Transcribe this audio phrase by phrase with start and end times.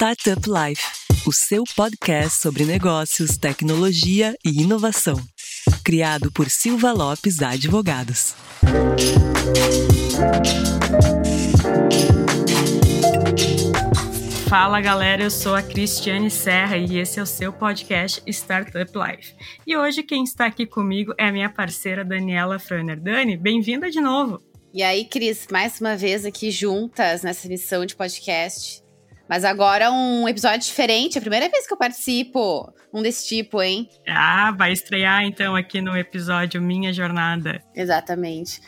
[0.00, 0.82] Startup Life,
[1.26, 5.20] o seu podcast sobre negócios, tecnologia e inovação.
[5.84, 8.34] Criado por Silva Lopes Advogados.
[14.48, 19.34] Fala galera, eu sou a Cristiane Serra e esse é o seu podcast Startup Life.
[19.66, 22.98] E hoje quem está aqui comigo é a minha parceira Daniela Fröner.
[22.98, 24.40] Dani, bem-vinda de novo.
[24.72, 28.82] E aí, Cris, mais uma vez aqui juntas nessa missão de podcast.
[29.30, 33.62] Mas agora um episódio diferente, é a primeira vez que eu participo um desse tipo,
[33.62, 33.88] hein?
[34.08, 37.62] Ah, vai estrear então aqui no episódio Minha Jornada.
[37.72, 38.60] Exatamente.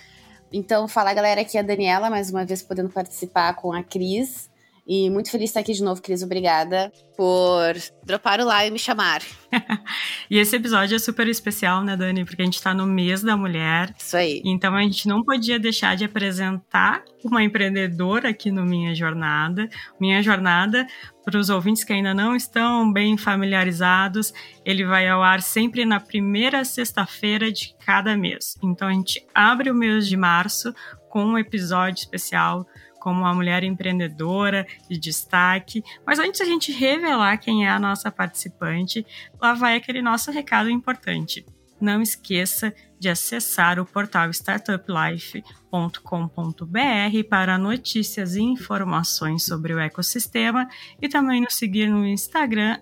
[0.52, 4.48] Então, fala galera, aqui é a Daniela, mais uma vez podendo participar com a Cris.
[4.86, 6.22] E muito feliz de estar aqui de novo, Cris.
[6.22, 9.22] Obrigada por dropar o lá e me chamar.
[10.28, 12.24] e esse episódio é super especial, né, Dani?
[12.24, 13.94] Porque a gente está no mês da mulher.
[13.96, 14.42] Isso aí.
[14.44, 19.68] Então a gente não podia deixar de apresentar uma empreendedora aqui no Minha Jornada.
[20.00, 20.84] Minha Jornada,
[21.24, 24.32] para os ouvintes que ainda não estão bem familiarizados,
[24.64, 28.56] ele vai ao ar sempre na primeira sexta-feira de cada mês.
[28.60, 30.74] Então a gente abre o mês de março
[31.08, 32.66] com um episódio especial
[33.02, 35.82] como uma mulher empreendedora de destaque.
[36.06, 39.04] Mas antes a gente revelar quem é a nossa participante,
[39.40, 41.44] lá vai aquele nosso recado importante.
[41.80, 50.68] Não esqueça de acessar o portal startuplife.com.br para notícias e informações sobre o ecossistema
[51.00, 52.78] e também nos seguir no Instagram,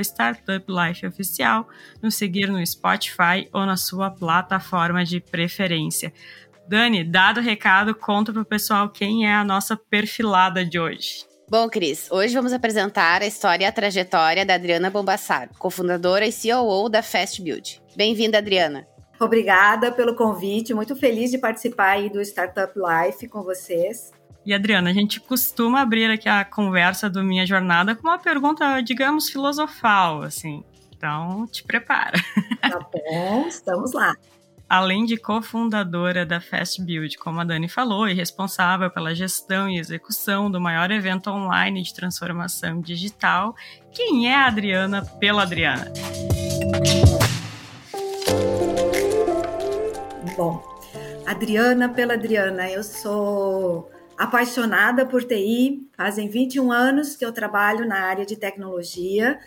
[0.00, 1.68] StartupLifeOficial,
[2.00, 6.12] nos seguir no Spotify ou na sua plataforma de preferência.
[6.68, 11.24] Dani, dado o recado, conta pro pessoal quem é a nossa perfilada de hoje.
[11.48, 16.32] Bom, Cris, hoje vamos apresentar a história e a trajetória da Adriana Bombassar, cofundadora e
[16.32, 17.80] CEO da Fast Build.
[17.96, 18.86] Bem-vinda, Adriana.
[19.18, 24.12] Obrigada pelo convite, muito feliz de participar aí do Startup Life com vocês.
[24.44, 28.82] E Adriana, a gente costuma abrir aqui a conversa do Minha Jornada com uma pergunta,
[28.82, 30.62] digamos, filosofal, assim.
[30.94, 32.18] Então, te prepara.
[32.60, 34.14] Tá bom, estamos lá
[34.68, 39.78] além de cofundadora da Fast Build, como a Dani falou, e responsável pela gestão e
[39.78, 43.56] execução do maior evento online de transformação digital,
[43.90, 45.90] quem é a Adriana pela Adriana?
[50.36, 50.62] Bom,
[51.26, 58.00] Adriana pela Adriana, eu sou apaixonada por TI, fazem 21 anos que eu trabalho na
[58.00, 59.38] área de tecnologia,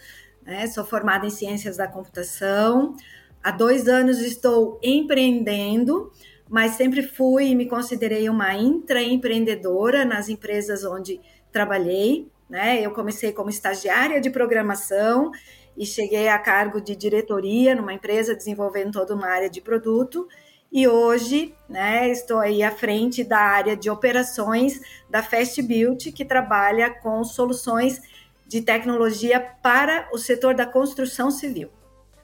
[0.43, 0.65] né?
[0.67, 2.95] sou formada em ciências da computação,
[3.43, 6.11] Há dois anos estou empreendendo,
[6.47, 11.19] mas sempre fui e me considerei uma intraempreendedora nas empresas onde
[11.51, 12.29] trabalhei.
[12.49, 12.85] Né?
[12.85, 15.31] Eu comecei como estagiária de programação
[15.75, 20.27] e cheguei a cargo de diretoria numa empresa desenvolvendo toda uma área de produto.
[20.71, 26.23] E hoje, né, estou aí à frente da área de operações da Fast Build, que
[26.23, 27.99] trabalha com soluções
[28.47, 31.69] de tecnologia para o setor da construção civil.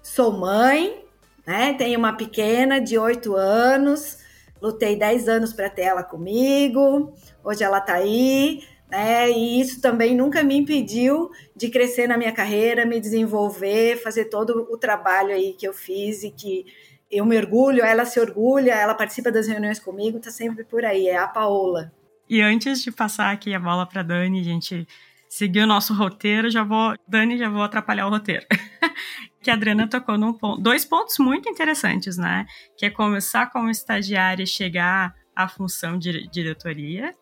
[0.02, 1.07] Sou mãe,
[1.48, 1.74] né?
[1.74, 4.18] Tenho uma pequena de oito anos,
[4.62, 9.32] lutei dez anos para ter ela comigo, hoje ela está aí, né?
[9.32, 14.68] E isso também nunca me impediu de crescer na minha carreira, me desenvolver, fazer todo
[14.70, 16.66] o trabalho aí que eu fiz e que
[17.10, 21.08] eu me orgulho, ela se orgulha, ela participa das reuniões comigo, tá sempre por aí,
[21.08, 21.94] é a Paola.
[22.30, 24.86] E antes de passar aqui a bola para Dani, gente,
[25.30, 28.46] seguir o nosso roteiro, já vou, Dani, já vou atrapalhar o roteiro.
[29.42, 32.46] que a Adriana tocou num ponto, dois pontos muito interessantes, né?
[32.78, 37.14] Que é começar como estagiária e chegar à função de diretoria.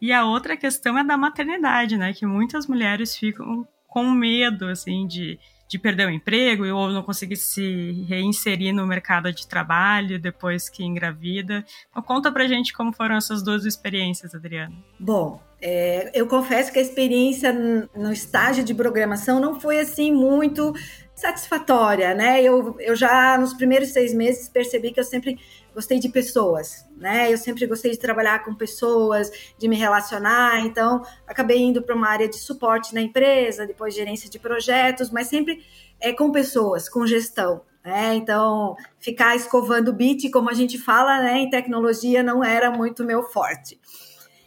[0.00, 2.12] E a outra questão é da maternidade, né?
[2.12, 5.38] Que muitas mulheres ficam com medo, assim, de,
[5.68, 10.82] de perder o emprego ou não conseguir se reinserir no mercado de trabalho depois que
[10.82, 11.64] engravida.
[11.90, 14.74] Então, conta pra gente como foram essas duas experiências, Adriana.
[14.98, 17.52] Bom, é, eu confesso que a experiência
[17.94, 20.72] no estágio de programação não foi assim muito
[21.14, 22.40] satisfatória, né?
[22.40, 25.36] Eu, eu já nos primeiros seis meses percebi que eu sempre
[25.78, 27.32] gostei de pessoas, né?
[27.32, 32.08] Eu sempre gostei de trabalhar com pessoas, de me relacionar, então acabei indo para uma
[32.08, 35.64] área de suporte na empresa, depois gerência de projetos, mas sempre
[36.00, 37.62] é com pessoas, com gestão.
[37.84, 38.16] Né?
[38.16, 43.22] Então, ficar escovando bit, como a gente fala, né, em tecnologia, não era muito meu
[43.22, 43.78] forte.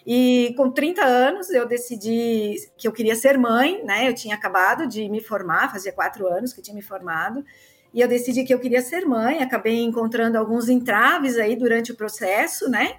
[0.06, 4.10] E com 30 anos eu decidi que eu queria ser mãe, né?
[4.10, 7.46] Eu tinha acabado de me formar, fazia quatro anos que eu tinha me formado,
[7.94, 9.42] e eu decidi que eu queria ser mãe.
[9.42, 12.96] Acabei encontrando alguns entraves aí durante o processo, né?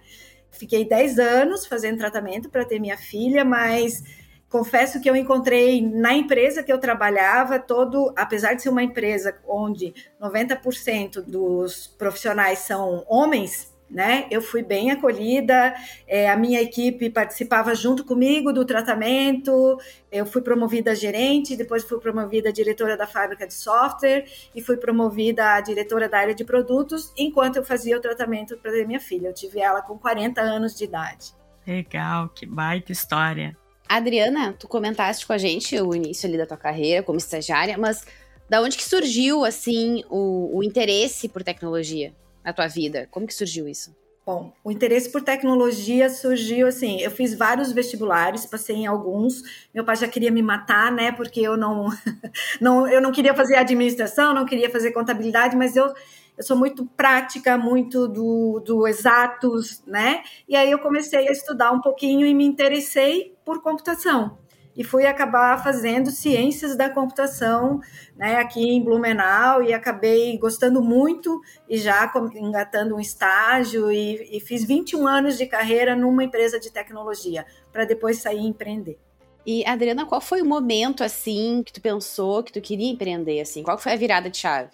[0.51, 4.03] Fiquei 10 anos fazendo tratamento para ter minha filha, mas
[4.49, 9.35] confesso que eu encontrei na empresa que eu trabalhava todo, apesar de ser uma empresa
[9.49, 14.27] onde 90% dos profissionais são homens, né?
[14.31, 15.75] Eu fui bem acolhida,
[16.09, 19.79] é, a minha equipe participava junto comigo do tratamento.
[20.11, 24.25] Eu fui promovida a gerente, depois fui promovida a diretora da fábrica de software
[24.55, 28.73] e fui promovida a diretora da área de produtos, enquanto eu fazia o tratamento para
[28.87, 29.29] minha filha.
[29.29, 31.35] Eu tive ela com 40 anos de idade.
[31.67, 33.57] Legal, que baita história.
[33.89, 38.07] Adriana, tu comentaste com a gente o início ali da tua carreira como estagiária, mas
[38.49, 42.15] da onde que surgiu assim o, o interesse por tecnologia?
[42.45, 43.09] Na tua vida?
[43.11, 43.95] Como que surgiu isso?
[44.25, 47.01] Bom, o interesse por tecnologia surgiu assim.
[47.01, 49.43] Eu fiz vários vestibulares, passei em alguns.
[49.75, 51.11] Meu pai já queria me matar, né?
[51.11, 51.89] Porque eu não,
[52.61, 55.93] não, eu não queria fazer administração, não queria fazer contabilidade, mas eu,
[56.39, 60.23] eu sou muito prática, muito do, do exatos, né?
[60.49, 64.42] E aí eu comecei a estudar um pouquinho e me interessei por computação
[64.77, 67.81] e fui acabar fazendo ciências da computação
[68.17, 74.41] né, aqui em Blumenau e acabei gostando muito e já engatando um estágio e, e
[74.41, 78.99] fiz 21 anos de carreira numa empresa de tecnologia para depois sair e empreender.
[79.45, 83.63] E Adriana, qual foi o momento assim que tu pensou que tu queria empreender assim?
[83.63, 84.71] Qual foi a virada de chave?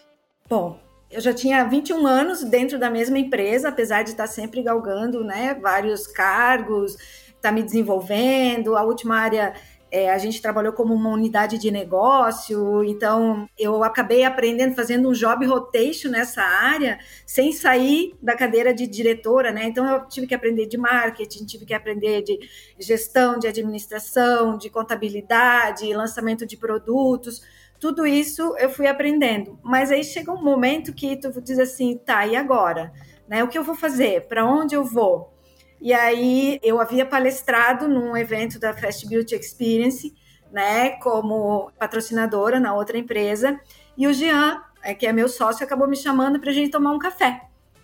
[0.49, 0.79] Bom,
[1.11, 5.55] eu já tinha 21 anos dentro da mesma empresa, apesar de estar sempre galgando, né,
[5.55, 8.77] vários cargos, estar tá me desenvolvendo.
[8.77, 9.55] A última área
[9.91, 15.13] é, a gente trabalhou como uma unidade de negócio, então eu acabei aprendendo, fazendo um
[15.13, 19.65] job rotation nessa área, sem sair da cadeira de diretora, né?
[19.65, 22.39] Então eu tive que aprender de marketing, tive que aprender de
[22.79, 27.43] gestão, de administração, de contabilidade, lançamento de produtos,
[27.81, 29.59] tudo isso eu fui aprendendo.
[29.63, 32.93] Mas aí chega um momento que tu diz assim, tá, e agora?
[33.29, 33.43] Né?
[33.45, 34.27] O que eu vou fazer?
[34.27, 35.38] Para onde eu vou?
[35.81, 40.13] E aí eu havia palestrado num evento da Fast Beauty Experience,
[40.53, 43.61] né, como patrocinadora na outra empresa,
[43.97, 46.93] e o Jean, é, que é meu sócio, acabou me chamando para a gente tomar
[46.93, 47.43] um café.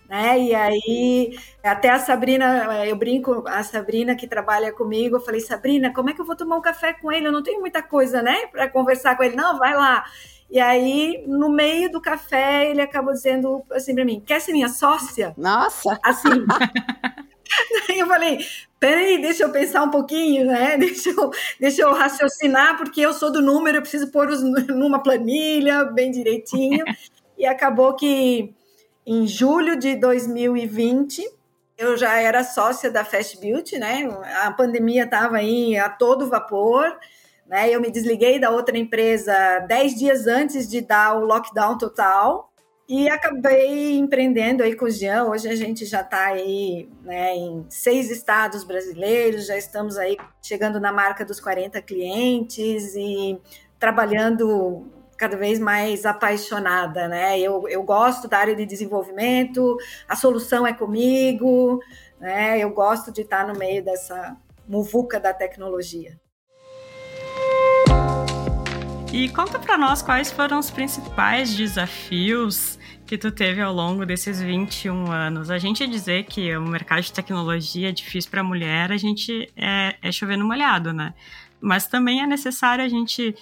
[0.09, 0.39] Né?
[0.39, 5.93] E aí, até a Sabrina, eu brinco, a Sabrina que trabalha comigo, eu falei, Sabrina,
[5.93, 7.27] como é que eu vou tomar um café com ele?
[7.29, 9.37] Eu não tenho muita coisa, né, para conversar com ele.
[9.37, 10.05] Não, vai lá.
[10.51, 14.69] E aí, no meio do café, ele acabou dizendo assim para mim: quer ser minha
[14.69, 15.35] sócia?
[15.37, 15.99] Nossa!
[16.03, 16.29] Assim.
[17.95, 18.45] Daí eu falei,
[18.81, 20.77] peraí, deixa eu pensar um pouquinho, né?
[20.79, 21.31] Deixa eu,
[21.61, 26.11] deixa eu raciocinar, porque eu sou do número, eu preciso pôr os, numa planilha bem
[26.11, 26.85] direitinho.
[27.39, 28.53] e acabou que
[29.07, 31.23] em julho de 2020
[31.79, 34.09] eu já era sócia da Fast Beauty, né?
[34.43, 36.97] A pandemia estava aí a todo vapor.
[37.47, 37.71] Né?
[37.71, 42.53] Eu me desliguei da outra empresa dez dias antes de dar o lockdown total.
[42.87, 45.25] E acabei empreendendo aí com o Jean.
[45.25, 50.79] Hoje a gente já está aí né, em seis estados brasileiros, já estamos aí chegando
[50.79, 53.41] na marca dos 40 clientes e
[53.79, 54.87] trabalhando
[55.17, 57.39] cada vez mais apaixonada, né?
[57.39, 59.77] Eu, eu gosto da área de desenvolvimento,
[60.07, 61.81] a solução é comigo,
[62.21, 62.59] né?
[62.59, 64.37] Eu gosto de estar no meio dessa
[64.69, 66.19] muvuca da tecnologia.
[69.15, 72.77] E conta para nós quais foram os principais desafios
[73.07, 75.51] que tu teve ao longo desses 21 anos.
[75.53, 79.95] A gente dizer que o mercado de tecnologia é difícil para mulher, a gente é,
[80.03, 81.15] é chover no molhado, né?
[81.61, 83.37] Mas também é necessário a gente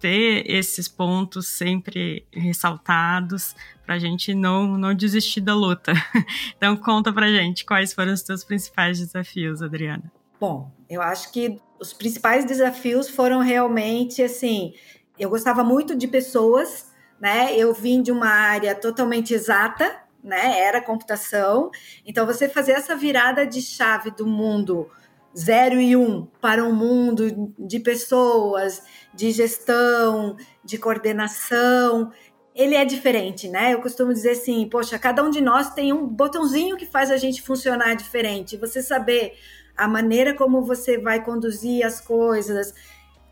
[0.00, 3.54] ter esses pontos sempre ressaltados
[3.86, 5.92] para a gente não, não desistir da luta.
[6.56, 10.10] Então conta para gente quais foram os teus principais desafios, Adriana.
[10.40, 14.72] Bom, eu acho que os principais desafios foram realmente assim
[15.18, 16.90] eu gostava muito de pessoas,
[17.20, 17.54] né?
[17.56, 20.58] Eu vim de uma área totalmente exata, né?
[20.60, 21.70] Era computação.
[22.06, 24.90] Então, você fazer essa virada de chave do mundo
[25.36, 28.82] zero e um para um mundo de pessoas,
[29.14, 32.12] de gestão, de coordenação,
[32.54, 33.72] ele é diferente, né?
[33.72, 37.16] Eu costumo dizer assim, poxa, cada um de nós tem um botãozinho que faz a
[37.16, 38.56] gente funcionar diferente.
[38.58, 39.34] Você saber
[39.76, 42.74] a maneira como você vai conduzir as coisas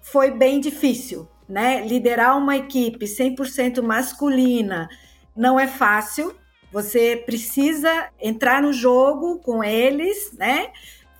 [0.00, 1.87] foi bem difícil, né?
[1.87, 4.88] Liderar uma equipe 100% masculina
[5.37, 6.35] não é fácil.
[6.73, 10.71] Você precisa entrar no jogo com eles, né?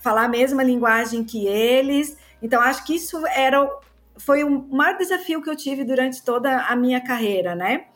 [0.01, 2.17] Falar a mesma linguagem que eles.
[2.41, 3.69] Então, acho que isso era
[4.17, 7.87] foi o maior desafio que eu tive durante toda a minha carreira, né?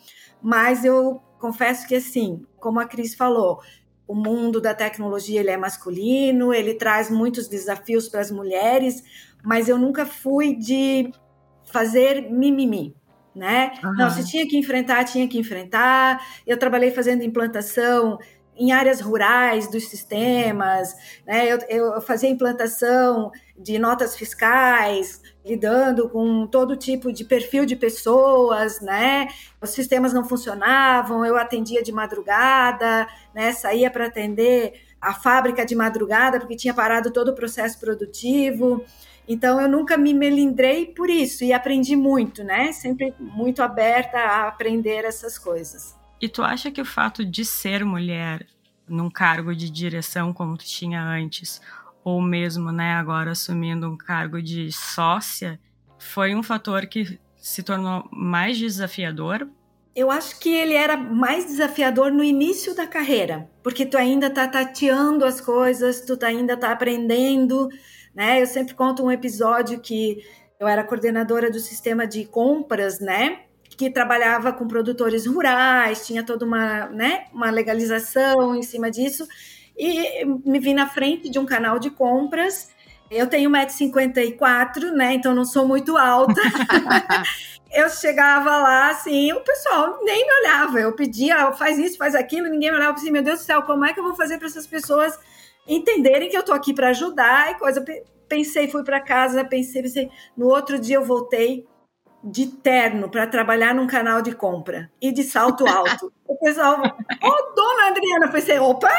[0.43, 3.61] Mas eu confesso que assim, como a Cris falou,
[4.09, 9.03] o mundo da tecnologia ele é masculino, ele traz muitos desafios para as mulheres,
[9.43, 11.13] mas eu nunca fui de
[11.75, 12.95] fazer mimimi,
[13.35, 13.73] né?
[13.83, 13.95] Uhum.
[13.95, 16.25] Não, se tinha que enfrentar, tinha que enfrentar.
[16.47, 18.17] Eu trabalhei fazendo implantação
[18.57, 20.95] em áreas rurais dos sistemas,
[21.27, 21.53] né?
[21.53, 28.81] Eu, eu fazia implantação de notas fiscais, lidando com todo tipo de perfil de pessoas,
[28.81, 29.27] né?
[29.61, 33.53] Os sistemas não funcionavam, eu atendia de madrugada, né?
[33.53, 38.85] Saía para atender a fábrica de madrugada, porque tinha parado todo o processo produtivo.
[39.29, 42.73] Então eu nunca me melindrei por isso e aprendi muito, né?
[42.73, 45.97] Sempre muito aberta a aprender essas coisas.
[46.21, 48.47] E tu acha que o fato de ser mulher
[48.89, 51.61] num cargo de direção como tu tinha antes,
[52.03, 55.59] ou mesmo, né, agora assumindo um cargo de sócia,
[55.99, 59.49] foi um fator que se tornou mais desafiador
[59.95, 64.49] eu acho que ele era mais desafiador no início da carreira, porque tu ainda tá
[64.49, 67.69] tateando as coisas, tu ainda tá aprendendo,
[68.15, 68.41] né?
[68.41, 70.23] Eu sempre conto um episódio que
[70.59, 73.41] eu era coordenadora do sistema de compras, né?
[73.77, 79.27] Que trabalhava com produtores rurais, tinha toda uma, né, uma legalização em cima disso,
[79.77, 82.71] e me vi na frente de um canal de compras.
[83.11, 85.15] Eu tenho 1,54m, né?
[85.15, 86.41] Então não sou muito alta.
[87.73, 90.81] eu chegava lá, assim, o pessoal nem me olhava.
[90.81, 92.97] Eu pedia, faz isso, faz aquilo, ninguém me olhava.
[92.97, 95.19] Assim, meu Deus do céu, como é que eu vou fazer para essas pessoas
[95.67, 97.85] entenderem que eu tô aqui para ajudar e coisa.
[98.29, 100.11] Pensei, fui para casa, pensei, pensei.
[100.37, 101.67] No outro dia eu voltei
[102.27, 106.11] de terno para trabalhar num canal de compra e de salto alto.
[106.27, 108.91] o pessoal, ô, oh, dona Adriana, eu pensei, opa,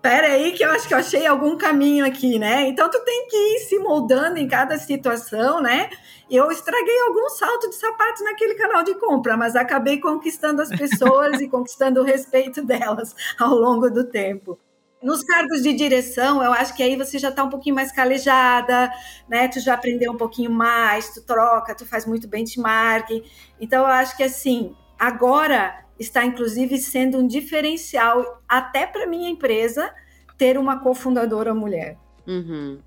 [0.00, 2.68] pera aí que eu acho que eu achei algum caminho aqui, né?
[2.68, 5.90] Então tu tem que ir se moldando em cada situação, né?
[6.30, 11.40] Eu estraguei algum salto de sapato naquele canal de compra, mas acabei conquistando as pessoas
[11.40, 14.56] e conquistando o respeito delas ao longo do tempo.
[15.02, 18.92] Nos cargos de direção, eu acho que aí você já está um pouquinho mais calejada,
[19.28, 19.46] né?
[19.46, 23.08] Tu já aprendeu um pouquinho mais, tu troca, tu faz muito benchmark.
[23.60, 29.92] Então, eu acho que assim, agora está inclusive sendo um diferencial até para minha empresa
[30.36, 31.96] ter uma cofundadora mulher.
[32.26, 32.78] Uhum.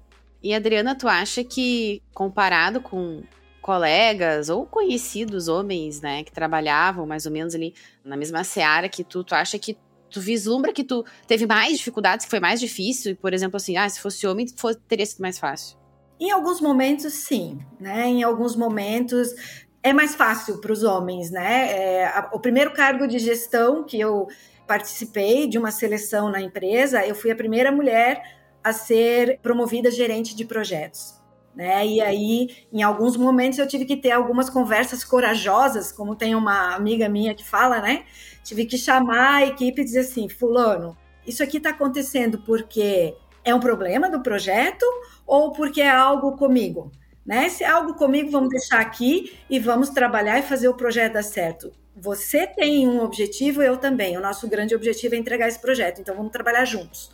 [0.43, 3.23] E Adriana, tu acha que comparado com
[3.61, 9.03] colegas ou conhecidos homens, né, que trabalhavam mais ou menos ali na mesma seara que
[9.03, 9.77] tu, tu acha que
[10.11, 13.87] tu vislumbra que tu teve mais dificuldades, que foi mais difícil, por exemplo, assim, ah,
[13.89, 15.77] se fosse homem, for, teria sido mais fácil?
[16.19, 18.07] Em alguns momentos, sim, né?
[18.07, 19.33] Em alguns momentos
[19.81, 21.71] é mais fácil para os homens, né?
[21.71, 24.27] É, a, o primeiro cargo de gestão que eu
[24.67, 28.21] participei de uma seleção na empresa, eu fui a primeira mulher
[28.63, 31.20] a ser promovida gerente de projetos.
[31.55, 31.85] Né?
[31.85, 36.73] E aí, em alguns momentos, eu tive que ter algumas conversas corajosas, como tem uma
[36.73, 38.05] amiga minha que fala, né?
[38.43, 43.53] Tive que chamar a equipe e dizer assim: Fulano, isso aqui está acontecendo porque é
[43.53, 44.85] um problema do projeto
[45.27, 46.91] ou porque é algo comigo?
[47.25, 47.49] Né?
[47.49, 51.23] Se é algo comigo, vamos deixar aqui e vamos trabalhar e fazer o projeto dar
[51.23, 51.71] certo.
[51.95, 54.17] Você tem um objetivo, eu também.
[54.17, 57.11] O nosso grande objetivo é entregar esse projeto, então vamos trabalhar juntos.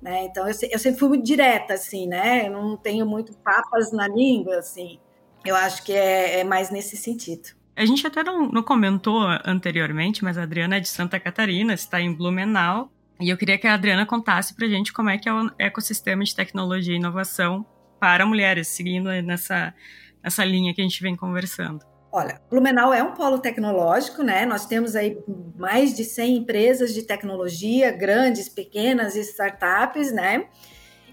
[0.00, 0.24] Né?
[0.24, 2.46] Então eu, eu sempre fui direta, assim, né?
[2.46, 4.98] Eu não tenho muito papas na língua, assim.
[5.44, 7.50] Eu acho que é, é mais nesse sentido.
[7.76, 12.00] A gente até não, não, comentou anteriormente, mas a Adriana é de Santa Catarina, está
[12.00, 12.90] em Blumenau.
[13.18, 15.50] E eu queria que a Adriana contasse para a gente como é que é o
[15.58, 17.64] ecossistema de tecnologia e inovação
[17.98, 19.74] para mulheres, seguindo nessa,
[20.22, 21.84] nessa linha que a gente vem conversando.
[22.12, 24.44] Olha, Blumenau é um polo tecnológico, né?
[24.44, 25.16] Nós temos aí
[25.56, 30.46] mais de 100 empresas de tecnologia, grandes, pequenas startups, né?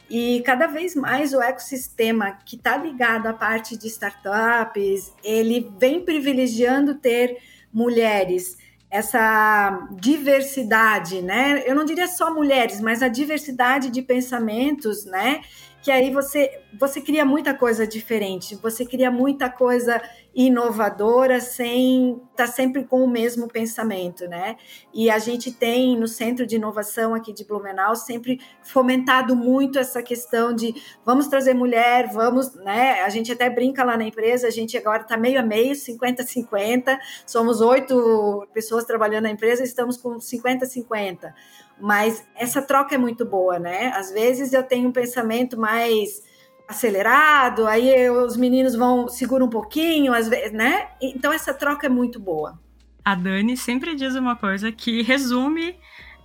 [0.10, 6.04] E cada vez mais o ecossistema que está ligado à parte de startups, ele vem
[6.04, 7.38] privilegiando ter
[7.72, 8.58] mulheres,
[8.90, 11.62] essa diversidade, né?
[11.66, 15.42] Eu não diria só mulheres, mas a diversidade de pensamentos, né?
[15.82, 20.02] Que aí você, você cria muita coisa diferente, você cria muita coisa
[20.40, 24.56] inovadora sem estar tá sempre com o mesmo pensamento, né?
[24.94, 30.04] E a gente tem no Centro de Inovação aqui de Blumenau sempre fomentado muito essa
[30.04, 33.02] questão de vamos trazer mulher, vamos, né?
[33.02, 37.00] A gente até brinca lá na empresa, a gente agora está meio a meio, 50-50,
[37.26, 41.34] somos oito pessoas trabalhando na empresa, estamos com 50-50.
[41.80, 43.92] Mas essa troca é muito boa, né?
[43.96, 46.22] Às vezes eu tenho um pensamento mais
[46.68, 50.90] acelerado, aí os meninos vão segura um pouquinho, às vezes, né?
[51.02, 52.60] Então essa troca é muito boa.
[53.06, 55.76] A Dani sempre diz uma coisa que resume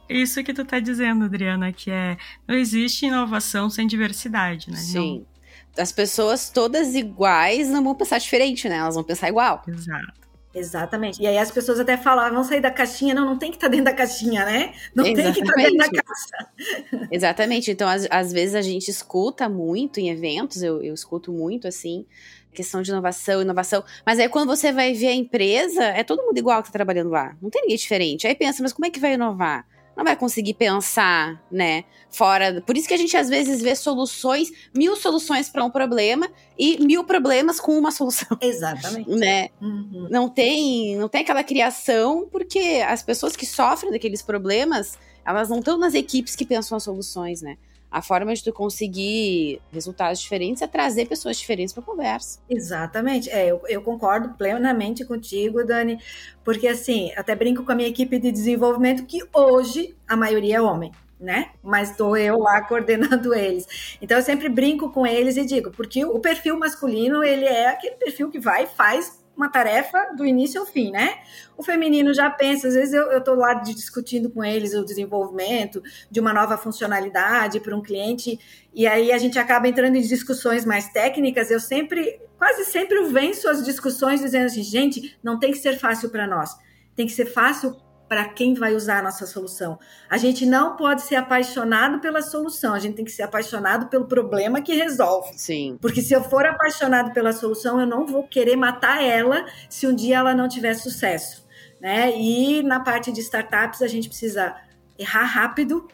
[0.08, 4.76] isso que tu tá dizendo, Adriana, que é não existe inovação sem diversidade, né?
[4.76, 5.18] Sim.
[5.18, 5.82] Não...
[5.82, 8.76] As pessoas todas iguais não vão pensar diferente, né?
[8.76, 9.62] Elas vão pensar igual.
[9.66, 10.21] Exato.
[10.54, 11.22] Exatamente.
[11.22, 13.14] E aí as pessoas até falam, ah, vão sair da caixinha.
[13.14, 14.74] Não, não tem que estar tá dentro da caixinha, né?
[14.94, 15.14] Não Exatamente.
[15.14, 17.08] tem que estar tá dentro da caixa.
[17.10, 17.70] Exatamente.
[17.70, 22.04] Então, às, às, vezes a gente escuta muito em eventos, eu, eu escuto muito assim,
[22.52, 23.82] questão de inovação, inovação.
[24.04, 27.10] Mas aí quando você vai ver a empresa, é todo mundo igual que está trabalhando
[27.10, 27.34] lá.
[27.40, 28.26] Não tem ninguém diferente.
[28.26, 29.66] Aí pensa, mas como é que vai inovar?
[29.96, 31.84] Não vai conseguir pensar, né?
[32.10, 32.62] Fora.
[32.62, 36.82] Por isso que a gente às vezes vê soluções, mil soluções para um problema e
[36.84, 38.36] mil problemas com uma solução.
[38.40, 39.10] Exatamente.
[39.22, 39.50] Né?
[39.60, 40.08] Uhum.
[40.10, 45.58] Não tem, não tem aquela criação porque as pessoas que sofrem daqueles problemas, elas não
[45.58, 47.56] estão nas equipes que pensam as soluções, né?
[47.92, 52.40] A forma de tu conseguir resultados diferentes é trazer pessoas diferentes para conversa.
[52.48, 53.28] Exatamente.
[53.28, 55.98] É, eu, eu, concordo plenamente contigo, Dani,
[56.42, 60.60] porque assim, até brinco com a minha equipe de desenvolvimento que hoje a maioria é
[60.60, 60.90] homem.
[61.20, 61.50] Né?
[61.62, 63.96] Mas estou eu lá coordenando eles.
[64.00, 67.94] Então eu sempre brinco com eles e digo, porque o perfil masculino ele é aquele
[67.94, 71.18] perfil que vai e faz uma tarefa do início ao fim, né?
[71.56, 76.20] O feminino já pensa, às vezes eu estou lá discutindo com eles o desenvolvimento de
[76.20, 78.38] uma nova funcionalidade para um cliente,
[78.74, 81.50] e aí a gente acaba entrando em discussões mais técnicas.
[81.50, 86.10] Eu sempre, quase sempre, venço as discussões dizendo assim, gente, não tem que ser fácil
[86.10, 86.56] para nós,
[86.94, 87.76] tem que ser fácil
[88.12, 89.78] para quem vai usar a nossa solução.
[90.06, 94.04] A gente não pode ser apaixonado pela solução, a gente tem que ser apaixonado pelo
[94.04, 95.30] problema que resolve.
[95.34, 95.78] Sim.
[95.80, 99.94] Porque se eu for apaixonado pela solução, eu não vou querer matar ela se um
[99.94, 101.48] dia ela não tiver sucesso.
[101.80, 102.14] Né?
[102.14, 104.56] E na parte de startups, a gente precisa
[104.98, 105.88] errar rápido,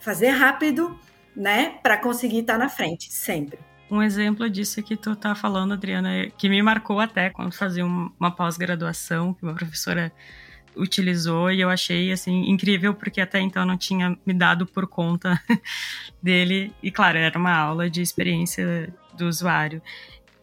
[0.00, 0.98] fazer rápido,
[1.36, 1.78] né?
[1.84, 3.60] Para conseguir estar tá na frente, sempre.
[3.88, 8.34] Um exemplo disso que tu tá falando, Adriana, que me marcou até quando fazia uma
[8.34, 10.12] pós-graduação, que uma professora
[10.76, 15.40] utilizou e eu achei assim incrível porque até então não tinha me dado por conta
[16.22, 16.72] dele.
[16.82, 19.82] E claro era uma aula de experiência do usuário.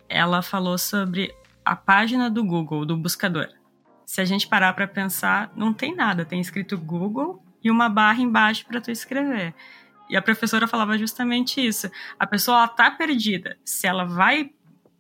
[0.10, 3.50] Ela falou sobre a página do Google do buscador.
[4.06, 6.26] Se a gente parar para pensar não tem nada.
[6.26, 9.54] Tem escrito Google e uma barra embaixo para tu escrever.
[10.10, 11.92] E a professora falava justamente isso.
[12.18, 13.58] A pessoa ela tá perdida.
[13.66, 14.52] Se ela vai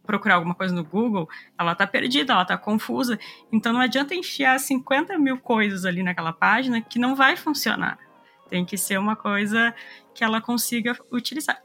[0.08, 3.20] procurar alguma coisa no Google, ela tá perdida, ela tá confusa.
[3.52, 8.00] Então não adianta enfiar 50 mil coisas ali naquela página que não vai funcionar.
[8.50, 9.76] Tem que ser uma coisa
[10.16, 11.62] que ela consiga utilizar.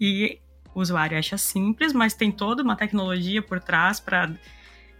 [0.00, 0.38] E
[0.74, 4.30] o usuário acha simples, mas tem toda uma tecnologia por trás para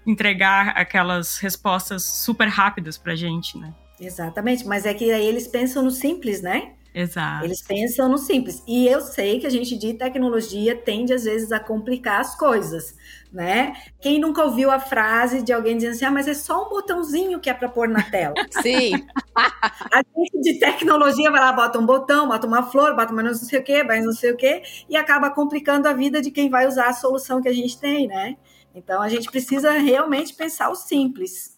[0.07, 3.75] entregar aquelas respostas super rápidas para gente, né?
[4.01, 6.73] Exatamente, mas é que aí eles pensam no simples, né?
[6.99, 7.45] Exato.
[7.45, 8.61] Eles pensam no simples.
[8.67, 12.97] E eu sei que a gente de tecnologia tende às vezes a complicar as coisas,
[13.33, 13.73] né?
[14.01, 17.39] Quem nunca ouviu a frase de alguém dizendo assim: "Ah, mas é só um botãozinho
[17.39, 18.35] que é para pôr na tela".
[18.51, 19.07] Sim.
[19.93, 23.35] a gente de tecnologia vai lá, bota um botão, bota uma flor, bota uma não
[23.35, 26.51] sei o quê, mais não sei o quê, e acaba complicando a vida de quem
[26.51, 28.37] vai usar a solução que a gente tem, né?
[28.75, 31.58] Então a gente precisa realmente pensar o simples.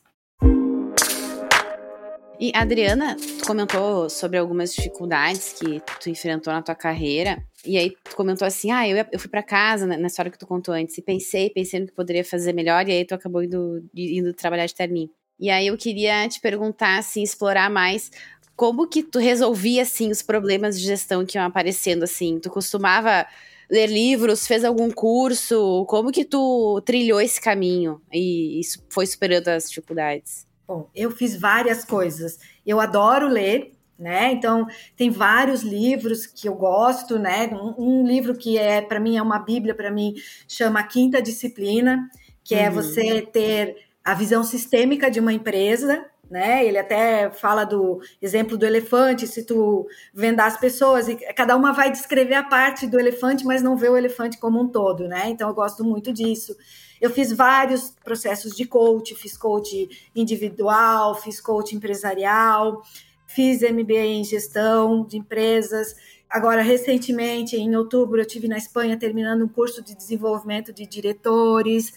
[2.40, 7.44] E Adriana, tu comentou sobre algumas dificuldades que tu enfrentou na tua carreira.
[7.66, 10.38] E aí tu comentou assim: ah, eu, eu fui para casa né, nessa hora que
[10.38, 13.42] tu contou antes e pensei, pensei no que poderia fazer melhor, e aí tu acabou
[13.42, 15.10] indo, indo trabalhar de terninho.
[15.38, 18.10] E aí eu queria te perguntar, assim, explorar mais
[18.56, 22.38] como que tu resolvia, assim, os problemas de gestão que iam aparecendo, assim.
[22.38, 23.26] Tu costumava
[23.70, 25.84] ler livros, fez algum curso?
[25.86, 30.48] Como que tu trilhou esse caminho e isso foi superando as dificuldades?
[30.70, 32.38] Bom, eu fiz várias coisas.
[32.64, 34.30] Eu adoro ler, né?
[34.30, 37.48] Então tem vários livros que eu gosto, né?
[37.48, 40.14] Um, um livro que é para mim é uma bíblia para mim
[40.46, 42.08] chama Quinta Disciplina,
[42.44, 42.66] que é uhum.
[42.66, 46.64] é você ter a visão sistêmica de uma empresa, né?
[46.64, 51.72] Ele até fala do exemplo do elefante, se tu vendar as pessoas e cada uma
[51.72, 55.28] vai descrever a parte do elefante, mas não vê o elefante como um todo, né?
[55.28, 56.56] Então eu gosto muito disso.
[57.00, 62.82] Eu fiz vários processos de coach, fiz coach individual, fiz coach empresarial,
[63.26, 65.96] fiz MBA em gestão de empresas.
[66.28, 71.92] Agora, recentemente, em outubro, eu tive na Espanha terminando um curso de desenvolvimento de diretores,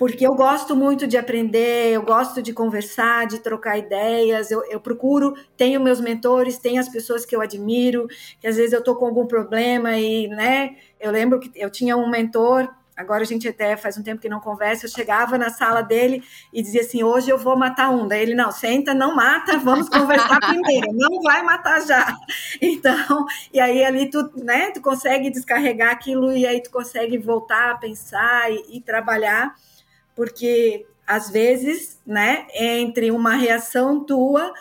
[0.00, 4.50] porque eu gosto muito de aprender, eu gosto de conversar, de trocar ideias.
[4.50, 8.08] Eu, eu procuro, tenho meus mentores, tenho as pessoas que eu admiro,
[8.40, 10.74] que às vezes eu estou com algum problema e, né?
[10.98, 12.66] Eu lembro que eu tinha um mentor
[13.00, 14.84] Agora a gente até faz um tempo que não conversa.
[14.84, 18.06] Eu chegava na sala dele e dizia assim: hoje eu vou matar um.
[18.06, 22.14] Daí ele, não, senta, não mata, vamos conversar primeiro, não vai matar já.
[22.60, 27.70] Então, e aí ali tu, né, tu consegue descarregar aquilo e aí tu consegue voltar
[27.70, 29.54] a pensar e, e trabalhar,
[30.14, 34.52] porque às vezes, né, entre uma reação tua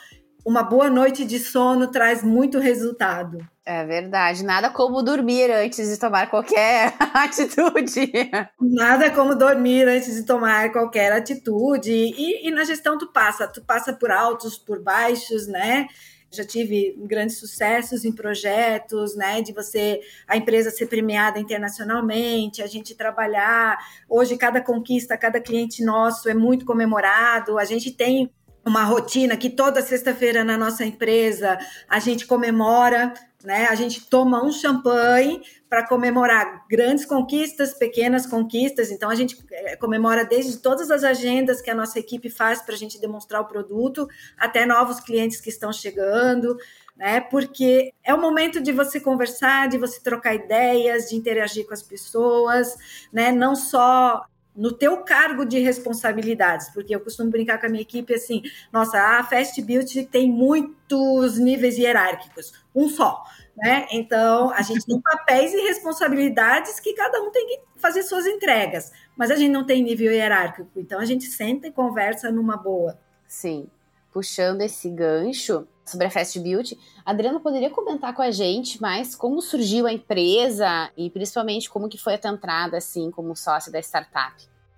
[0.45, 3.37] uma boa noite de sono traz muito resultado.
[3.63, 4.43] É verdade.
[4.43, 8.11] Nada como dormir antes de tomar qualquer atitude.
[8.59, 11.91] Nada como dormir antes de tomar qualquer atitude.
[11.91, 15.87] E, e na gestão tu passa, tu passa por altos, por baixos, né?
[16.31, 22.67] Já tive grandes sucessos em projetos, né, de você a empresa ser premiada internacionalmente, a
[22.67, 23.77] gente trabalhar.
[24.07, 27.57] Hoje cada conquista, cada cliente nosso é muito comemorado.
[27.57, 28.31] A gente tem
[28.65, 33.67] uma rotina que toda sexta-feira na nossa empresa a gente comemora, né?
[33.67, 38.91] A gente toma um champanhe para comemorar grandes conquistas, pequenas conquistas.
[38.91, 42.75] Então a gente eh, comemora desde todas as agendas que a nossa equipe faz para
[42.75, 46.57] a gente demonstrar o produto, até novos clientes que estão chegando,
[46.97, 47.21] né?
[47.21, 51.83] Porque é o momento de você conversar, de você trocar ideias, de interagir com as
[51.83, 52.75] pessoas,
[53.13, 53.31] né?
[53.31, 54.25] Não só
[54.59, 58.43] no teu cargo de responsabilidades, porque eu costumo brincar com a minha equipe assim,
[58.73, 63.23] nossa, a Fast Beauty tem muitos níveis hierárquicos, um só,
[63.55, 63.87] né?
[63.89, 68.91] Então, a gente tem papéis e responsabilidades que cada um tem que fazer suas entregas,
[69.15, 72.99] mas a gente não tem nível hierárquico, então a gente senta e conversa numa boa.
[73.25, 73.69] Sim.
[74.11, 76.77] Puxando esse gancho, sobre a Fast Beauty.
[77.05, 81.97] Adriano, poderia comentar com a gente mais como surgiu a empresa e principalmente como que
[81.97, 84.35] foi a tua entrada, assim, como sócio da startup?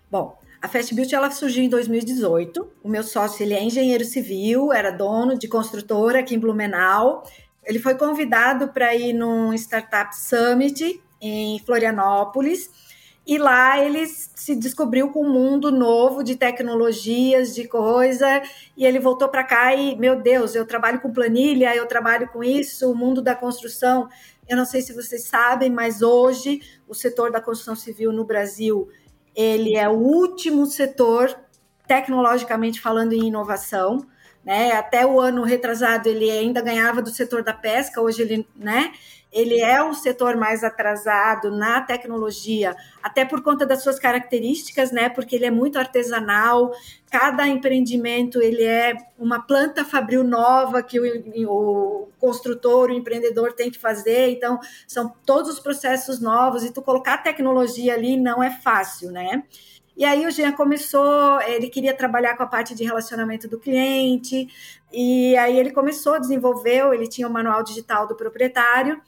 [0.10, 2.71] Bom, a Fast Beauty ela surgiu em 2018.
[2.84, 7.24] O meu sócio ele é engenheiro civil, era dono de construtora aqui em Blumenau.
[7.63, 12.90] Ele foi convidado para ir num Startup Summit em Florianópolis
[13.26, 18.42] e lá ele se descobriu com um mundo novo de tecnologias, de coisa,
[18.76, 22.44] e ele voltou para cá e, meu Deus, eu trabalho com planilha, eu trabalho com
[22.44, 24.10] isso, o mundo da construção.
[24.50, 28.90] Eu não sei se vocês sabem, mas hoje o setor da construção civil no Brasil,
[29.36, 31.34] ele é o último setor
[31.88, 34.06] tecnologicamente falando em inovação.
[34.44, 34.72] Né?
[34.72, 38.92] Até o ano retrasado ele ainda ganhava do setor da pesca, hoje ele, né?
[39.32, 45.08] Ele é um setor mais atrasado na tecnologia, até por conta das suas características, né?
[45.10, 46.72] Porque ele é muito artesanal,
[47.10, 53.72] cada empreendimento ele é uma planta fabril nova que o, o construtor, o empreendedor tem
[53.72, 58.52] que fazer, então são todos os processos novos e tu colocar tecnologia ali não é
[58.52, 59.44] fácil, né?
[60.02, 64.48] E aí o Jean começou, ele queria trabalhar com a parte de relacionamento do cliente,
[64.92, 69.00] e aí ele começou, desenvolveu, ele tinha o manual digital do proprietário,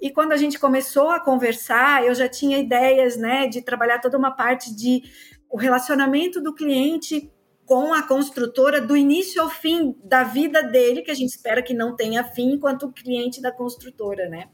[0.00, 4.18] e quando a gente começou a conversar, eu já tinha ideias, né, de trabalhar toda
[4.18, 5.04] uma parte de
[5.48, 7.30] o relacionamento do cliente
[7.64, 11.72] com a construtora do início ao fim da vida dele, que a gente espera que
[11.72, 14.48] não tenha fim enquanto cliente da construtora, né?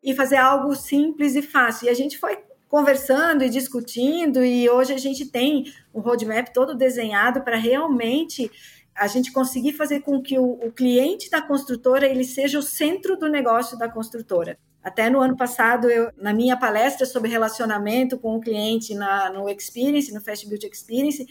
[0.00, 1.86] E fazer algo simples e fácil.
[1.86, 2.38] E a gente foi
[2.74, 8.50] conversando e discutindo, e hoje a gente tem um roadmap todo desenhado para realmente
[8.92, 13.16] a gente conseguir fazer com que o, o, cliente da construtora ele seja o centro
[13.16, 14.58] do negócio da construtora.
[14.82, 19.48] Até no ano passado, eu, na minha palestra sobre relacionamento com o cliente na, no
[19.48, 21.24] Experience, no Fast Build Experience,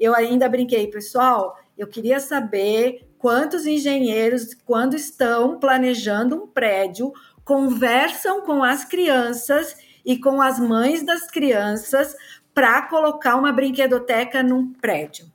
[0.00, 7.12] eu ainda brinquei, pessoal, eu queria saber quantos engenheiros, quando estão planejando um prédio,
[7.44, 9.76] conversam com as crianças
[10.06, 12.14] e com as mães das crianças
[12.54, 15.26] para colocar uma brinquedoteca num prédio.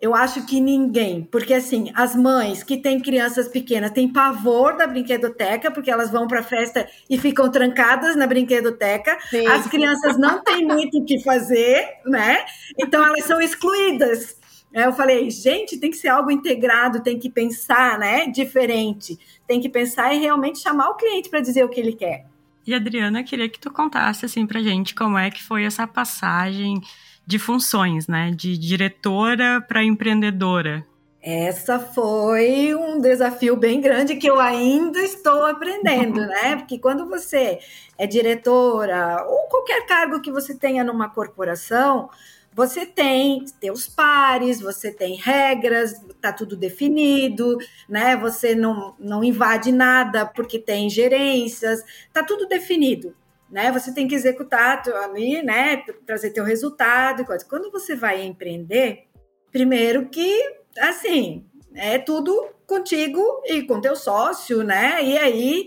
[0.00, 4.86] Eu acho que ninguém, porque assim, as mães que têm crianças pequenas têm pavor da
[4.86, 9.18] brinquedoteca, porque elas vão para a festa e ficam trancadas na brinquedoteca.
[9.28, 9.46] Sim.
[9.46, 12.44] As crianças não têm muito o que fazer, né?
[12.78, 14.38] Então elas são excluídas.
[14.72, 19.18] Eu falei, gente, tem que ser algo integrado, tem que pensar, né, diferente.
[19.46, 22.29] Tem que pensar e realmente chamar o cliente para dizer o que ele quer.
[22.70, 26.80] E Adriana, queria que tu contasse assim pra gente como é que foi essa passagem
[27.26, 28.30] de funções, né?
[28.30, 30.86] De diretora para empreendedora.
[31.20, 36.54] Essa foi um desafio bem grande que eu ainda estou aprendendo, né?
[36.62, 37.58] Porque quando você
[37.98, 42.08] é diretora ou qualquer cargo que você tenha numa corporação,
[42.52, 47.56] você tem teus pares, você tem regras, tá tudo definido,
[47.88, 48.16] né?
[48.16, 51.82] Você não, não invade nada porque tem gerências,
[52.12, 53.14] tá tudo definido
[53.50, 53.72] né?
[53.72, 55.78] Você tem que executar ali, né?
[56.06, 57.44] Trazer teu resultado e coisa.
[57.44, 59.08] Quando você vai empreender,
[59.50, 65.04] primeiro que, assim, é tudo contigo e com teu sócio, né?
[65.04, 65.66] E aí,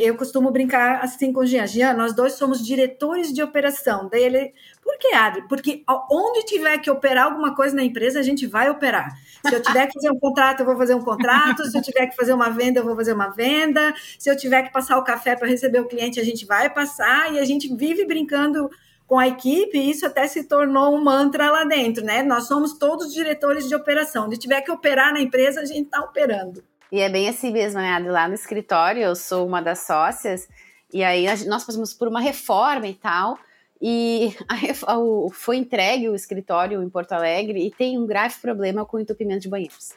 [0.00, 1.66] eu costumo brincar assim com o Jean.
[1.66, 4.08] Jean, nós dois somos diretores de operação.
[4.08, 5.42] Daí ele, por que, Adri?
[5.48, 9.12] Porque onde tiver que operar alguma coisa na empresa, a gente vai operar.
[9.44, 11.64] Se eu tiver que fazer um contrato, eu vou fazer um contrato.
[11.64, 13.92] Se eu tiver que fazer uma venda, eu vou fazer uma venda.
[14.16, 17.34] Se eu tiver que passar o café para receber o cliente, a gente vai passar.
[17.34, 18.70] E a gente vive brincando
[19.06, 22.22] com a equipe, isso até se tornou um mantra lá dentro, né?
[22.22, 24.30] Nós somos todos diretores de operação.
[24.30, 26.64] Se tiver que operar na empresa, a gente está operando.
[26.90, 27.98] E é bem assim mesmo, né?
[27.98, 30.48] Lá no escritório, eu sou uma das sócias,
[30.92, 33.38] e aí nós passamos por uma reforma e tal.
[33.80, 34.34] E
[34.86, 38.96] a, o, foi entregue o escritório em Porto Alegre e tem um grave problema com
[38.96, 39.92] o entupimento de banheiros.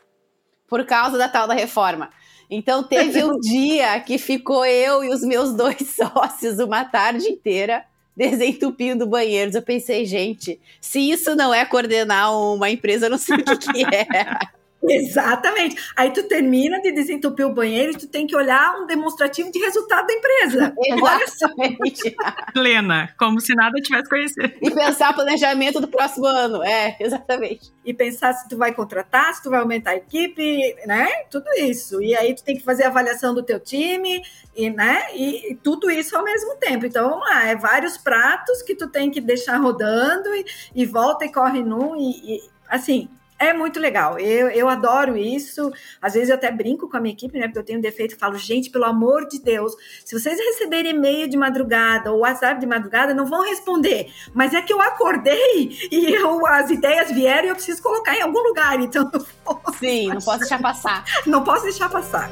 [0.67, 2.10] Por causa da tal da reforma.
[2.50, 7.86] Então teve um dia que ficou eu e os meus dois sócios uma tarde inteira
[8.17, 9.53] desentupindo banheiros.
[9.53, 13.56] Eu pensei, gente, se isso não é coordenar uma empresa, eu não sei o que,
[13.58, 14.39] que é.
[14.88, 15.76] Exatamente.
[15.95, 19.60] Aí tu termina de desentupir o banheiro e tu tem que olhar um demonstrativo de
[19.60, 20.73] resultado da empresa.
[20.86, 22.15] Exatamente.
[22.54, 24.52] Plena, como se nada tivesse conhecido.
[24.62, 26.63] E pensar planejamento do próximo ano.
[26.63, 27.71] É, exatamente.
[27.86, 31.08] E pensar se tu vai contratar, se tu vai aumentar a equipe, né?
[31.30, 32.02] Tudo isso.
[32.02, 34.21] E aí tu tem que fazer a avaliação do teu time,
[34.56, 35.08] e, né?
[35.13, 36.86] E, e tudo isso ao mesmo tempo.
[36.86, 40.45] Então, vamos lá, é vários pratos que tu tem que deixar rodando e,
[40.76, 43.08] e volta e corre num e, e assim,
[43.39, 45.71] é muito legal, eu, eu adoro isso.
[46.02, 47.47] Às vezes eu até brinco com a minha equipe, né?
[47.47, 50.91] Porque eu tenho um defeito e falo, gente, pelo amor de Deus, se vocês receberem
[50.91, 54.12] e-mail de madrugada ou WhatsApp de madrugada, não vão responder.
[54.34, 58.21] Mas é que eu acordei e eu, as ideias vieram e eu preciso colocar em
[58.21, 58.80] algum lugar.
[58.80, 61.04] Então, não Sim, não posso deixar passar.
[61.26, 62.30] Não posso deixar passar.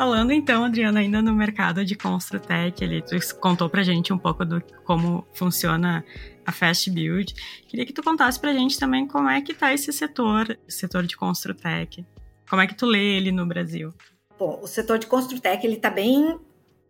[0.00, 4.46] Falando então, Adriana, ainda no mercado de Construtec, ele tu contou pra gente um pouco
[4.46, 6.02] do como funciona
[6.46, 7.34] a Fast Build.
[7.68, 11.18] Queria que tu contasse pra gente também como é que tá esse setor, setor de
[11.18, 12.02] Construtec.
[12.48, 13.92] Como é que tu lê ele no Brasil?
[14.38, 16.40] Bom, o setor de Construtec, ele tá bem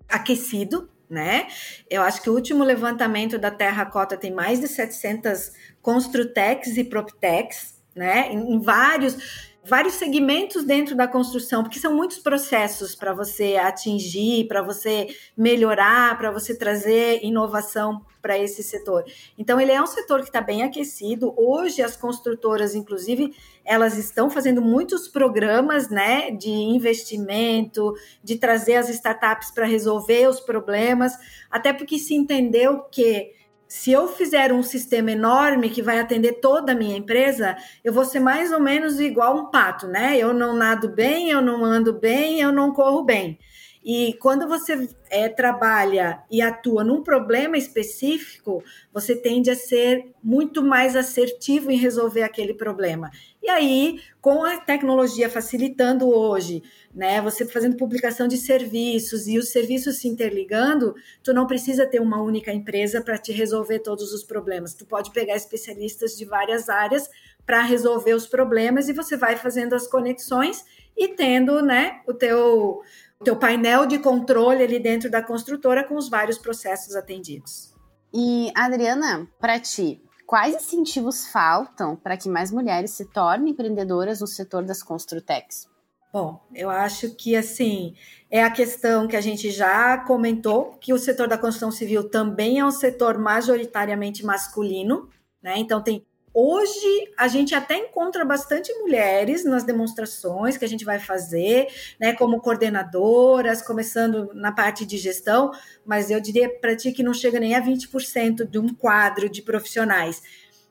[0.09, 1.49] aquecido, né?
[1.91, 5.51] Eu acho que o último levantamento da Terracota tem mais de 700
[5.83, 8.33] Construtecs e Proptecs, né?
[8.33, 14.63] Em vários vários segmentos dentro da construção, porque são muitos processos para você atingir, para
[14.63, 15.07] você
[15.37, 19.05] melhorar, para você trazer inovação para esse setor.
[19.39, 21.33] Então, ele é um setor que está bem aquecido.
[21.37, 23.33] Hoje, as construtoras, inclusive,
[23.65, 30.41] elas estão fazendo muitos programas né, de investimento, de trazer as startups para resolver os
[30.41, 31.13] problemas,
[31.49, 33.39] até porque se entendeu que
[33.71, 38.05] se eu fizer um sistema enorme que vai atender toda a minha empresa, eu vou
[38.05, 40.19] ser mais ou menos igual um pato, né?
[40.19, 43.39] Eu não nado bem, eu não ando bem, eu não corro bem.
[43.83, 48.61] E quando você é, trabalha e atua num problema específico,
[48.93, 53.09] você tende a ser muito mais assertivo em resolver aquele problema.
[53.43, 56.63] E aí, com a tecnologia facilitando hoje,
[56.95, 62.01] né, você fazendo publicação de serviços e os serviços se interligando, tu não precisa ter
[62.01, 64.75] uma única empresa para te resolver todos os problemas.
[64.75, 67.09] Tu pode pegar especialistas de várias áreas
[67.47, 70.65] para resolver os problemas e você vai fazendo as conexões
[70.97, 72.83] e tendo, né, o teu
[73.19, 77.75] o teu painel de controle ali dentro da construtora com os vários processos atendidos.
[78.13, 84.29] E Adriana, para ti, quais incentivos faltam para que mais mulheres se tornem empreendedoras no
[84.29, 85.69] setor das Construtex?
[86.13, 87.97] Bom, eu acho que assim
[88.31, 92.61] é a questão que a gente já comentou, que o setor da construção civil também
[92.61, 95.09] é um setor majoritariamente masculino,
[95.43, 95.59] né?
[95.59, 101.01] Então tem Hoje a gente até encontra bastante mulheres nas demonstrações que a gente vai
[101.01, 101.67] fazer,
[101.99, 105.51] né, como coordenadoras, começando na parte de gestão,
[105.85, 109.43] mas eu diria para ti que não chega nem a 20% de um quadro de
[109.43, 110.23] profissionais.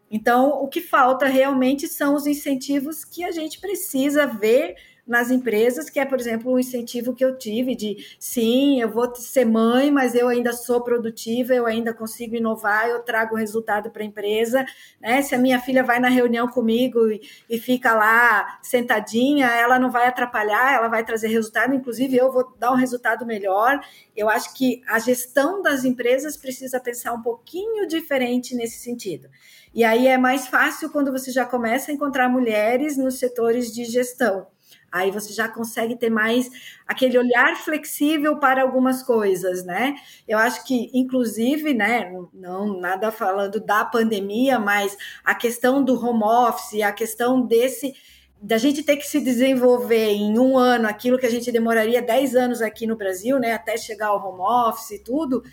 [0.09, 4.75] Então, o que falta realmente são os incentivos que a gente precisa ver
[5.09, 9.13] nas empresas, que é, por exemplo, um incentivo que eu tive de sim, eu vou
[9.15, 14.03] ser mãe, mas eu ainda sou produtiva, eu ainda consigo inovar, eu trago resultado para
[14.03, 14.63] a empresa.
[15.01, 15.23] Né?
[15.23, 19.89] Se a minha filha vai na reunião comigo e, e fica lá sentadinha, ela não
[19.89, 23.81] vai atrapalhar, ela vai trazer resultado, inclusive eu vou dar um resultado melhor.
[24.15, 29.27] Eu acho que a gestão das empresas precisa pensar um pouquinho diferente nesse sentido.
[29.73, 33.85] E aí é mais fácil quando você já começa a encontrar mulheres nos setores de
[33.85, 34.45] gestão.
[34.91, 36.49] Aí você já consegue ter mais
[36.87, 39.95] aquele olhar flexível para algumas coisas, né?
[40.27, 46.23] Eu acho que, inclusive, né, não nada falando da pandemia, mas a questão do home
[46.23, 47.93] office, a questão desse
[48.41, 52.35] da gente ter que se desenvolver em um ano aquilo que a gente demoraria 10
[52.35, 55.43] anos aqui no Brasil, né, até chegar ao home office e tudo,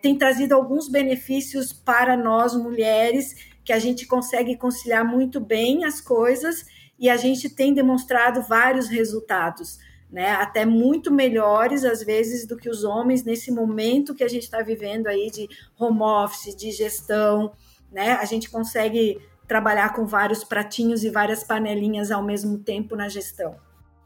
[0.00, 6.00] tem trazido alguns benefícios para nós mulheres que a gente consegue conciliar muito bem as
[6.00, 6.64] coisas
[6.98, 9.78] e a gente tem demonstrado vários resultados,
[10.10, 10.32] né?
[10.32, 14.62] Até muito melhores, às vezes, do que os homens nesse momento que a gente está
[14.62, 17.52] vivendo aí de home office, de gestão,
[17.92, 18.12] né?
[18.12, 23.56] A gente consegue trabalhar com vários pratinhos e várias panelinhas ao mesmo tempo na gestão.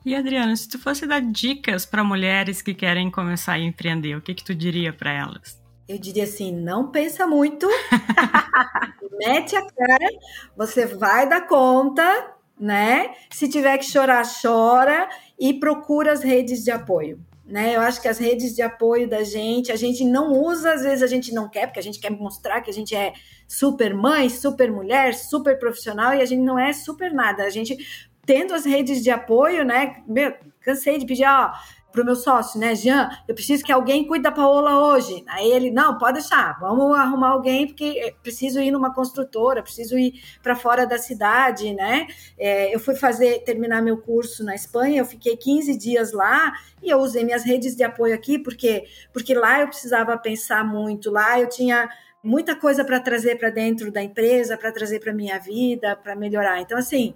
[0.05, 4.23] E Adriana, se tu fosse dar dicas para mulheres que querem começar a empreender, o
[4.23, 5.61] que que tu diria para elas?
[5.87, 7.69] Eu diria assim, não pensa muito,
[9.19, 10.09] mete a cara,
[10.57, 13.15] você vai dar conta, né?
[13.31, 17.19] Se tiver que chorar, chora e procura as redes de apoio.
[17.47, 17.75] Né?
[17.75, 21.03] Eu acho que as redes de apoio da gente, a gente não usa, às vezes
[21.03, 23.13] a gente não quer, porque a gente quer mostrar que a gente é
[23.49, 27.43] super mãe, super mulher, super profissional, e a gente não é super nada.
[27.43, 27.77] A gente,
[28.25, 30.01] tendo as redes de apoio, né?
[30.07, 31.51] Meu, cansei de pedir, ó,
[31.93, 35.25] pro meu sócio, né, Jean, eu preciso que alguém cuide da Paola hoje.
[35.29, 40.15] Aí ele, não, pode deixar, vamos arrumar alguém, porque preciso ir numa construtora, preciso ir
[40.43, 42.07] para fora da cidade, né?
[42.39, 46.91] É, eu fui fazer, terminar meu curso na Espanha, eu fiquei 15 dias lá e
[46.91, 51.41] eu usei minhas redes de apoio aqui, porque, porque lá eu precisava pensar muito, lá
[51.41, 51.89] eu tinha
[52.23, 56.61] muita coisa para trazer para dentro da empresa, para trazer para minha vida, para melhorar.
[56.61, 57.15] Então, assim,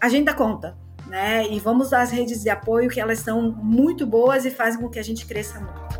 [0.00, 0.76] a gente dá conta
[1.10, 1.44] né?
[1.50, 4.98] E vamos as redes de apoio que elas são muito boas e fazem com que
[4.98, 5.90] a gente cresça muito.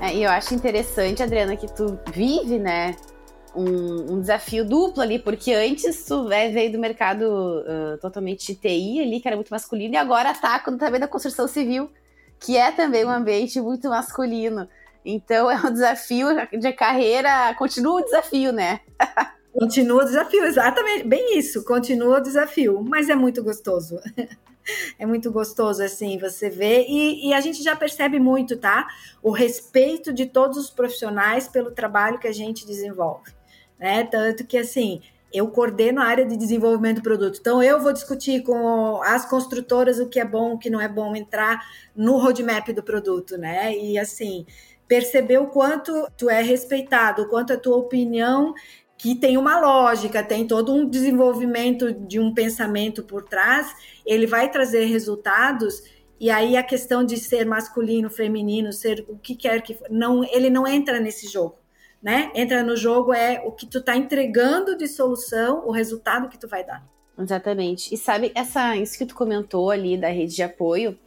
[0.00, 2.94] É, e eu acho interessante, Adriana, que tu vive, né,
[3.54, 9.00] um, um desafio duplo ali, porque antes tu é, veio do mercado uh, totalmente TI
[9.00, 11.90] ali, que era muito masculino, e agora tá tá da construção civil,
[12.38, 14.68] que é também um ambiente muito masculino.
[15.02, 18.80] Então é um desafio de carreira, continua o desafio, né?
[19.58, 23.98] Continua o desafio, exatamente, bem isso, continua o desafio, mas é muito gostoso.
[24.98, 28.88] É muito gostoso, assim, você vê, e, e, a gente já percebe muito, tá?
[29.22, 33.30] O respeito de todos os profissionais pelo trabalho que a gente desenvolve,
[33.78, 34.02] né?
[34.02, 35.00] Tanto que, assim,
[35.32, 37.38] eu coordeno a área de desenvolvimento do produto.
[37.38, 40.88] Então, eu vou discutir com as construtoras o que é bom, o que não é
[40.88, 41.64] bom, entrar
[41.94, 43.72] no roadmap do produto, né?
[43.72, 44.44] E, assim,
[44.88, 48.52] perceber o quanto tu é respeitado, o quanto a tua opinião
[49.06, 53.72] que tem uma lógica, tem todo um desenvolvimento de um pensamento por trás,
[54.04, 55.80] ele vai trazer resultados.
[56.18, 60.50] E aí a questão de ser masculino, feminino, ser o que quer que não, ele
[60.50, 61.54] não entra nesse jogo,
[62.02, 62.32] né?
[62.34, 66.48] Entra no jogo é o que tu tá entregando de solução, o resultado que tu
[66.48, 66.84] vai dar.
[67.16, 67.94] Exatamente.
[67.94, 70.98] E sabe essa isso que tu comentou ali da rede de apoio,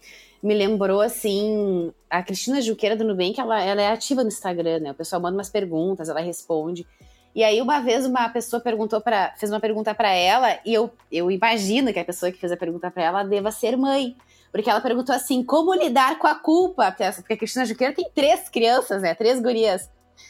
[0.41, 4.91] me lembrou assim a Cristina Juqueira do Nubank, ela, ela é ativa no Instagram, né?
[4.91, 6.87] O pessoal manda umas perguntas, ela responde.
[7.35, 10.91] E aí uma vez uma pessoa perguntou para fez uma pergunta para ela e eu,
[11.11, 14.15] eu imagino que a pessoa que fez a pergunta para ela deva ser mãe.
[14.51, 16.91] Porque ela perguntou assim: como lidar com a culpa?
[16.91, 19.13] Porque a Cristina Juqueira tem três crianças, né?
[19.13, 19.89] Três gurias.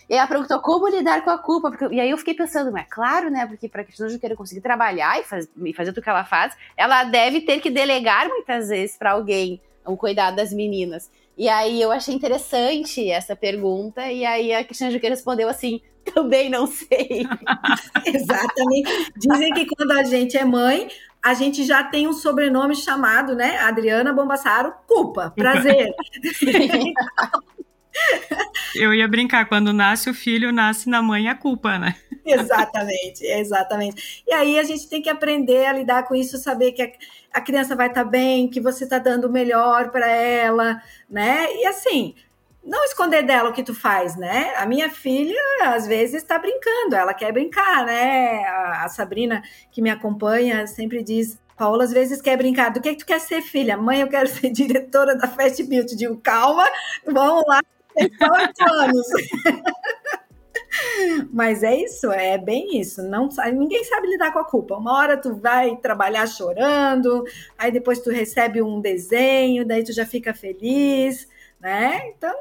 [0.09, 1.69] E ela perguntou como lidar com a culpa.
[1.71, 3.45] Porque, e aí eu fiquei pensando, mas claro, né?
[3.45, 6.55] Porque para a Cristina Juqueira conseguir trabalhar e, faz, e fazer tudo que ela faz,
[6.75, 11.09] ela deve ter que delegar muitas vezes para alguém o cuidado das meninas.
[11.39, 14.12] E aí eu achei interessante essa pergunta.
[14.12, 17.25] E aí a Cristina Juqueira respondeu assim: também não sei.
[18.06, 19.13] Exatamente.
[19.15, 20.89] Dizem que quando a gente é mãe,
[21.23, 23.58] a gente já tem um sobrenome chamado, né?
[23.60, 25.89] Adriana Bombassaro, culpa, prazer.
[28.75, 31.95] Eu ia brincar, quando nasce o filho, nasce na mãe a culpa, né?
[32.39, 34.23] Exatamente, exatamente.
[34.27, 36.91] E aí a gente tem que aprender a lidar com isso, saber que a,
[37.33, 41.47] a criança vai estar tá bem, que você está dando o melhor para ela, né?
[41.55, 42.15] E assim,
[42.63, 44.53] não esconder dela o que tu faz, né?
[44.57, 48.43] A minha filha, às vezes, está brincando, ela quer brincar, né?
[48.45, 51.39] A, a, Sabrina, que me acompanha, sempre diz.
[51.57, 52.69] Paola às vezes quer brincar.
[52.71, 53.75] Do que, que tu quer ser, filha?
[53.75, 55.95] Mãe, eu quero ser diretora da Fast Beauty.
[55.95, 56.69] Digo, calma,
[57.05, 57.61] vamos lá,
[57.95, 59.07] tem oito anos.
[61.31, 63.01] Mas é isso, é bem isso.
[63.03, 64.75] Não ninguém sabe lidar com a culpa.
[64.75, 67.23] Uma hora tu vai trabalhar chorando,
[67.57, 71.27] aí depois tu recebe um desenho, daí tu já fica feliz,
[71.59, 72.09] né?
[72.09, 72.35] Então